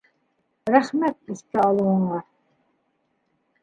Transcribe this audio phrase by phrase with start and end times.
[0.75, 2.21] Рәхмәт, иҫкә алыуыңа...